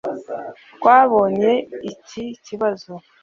twabonye 0.75 1.51
iki 1.91 2.23
kibazo 2.45 2.91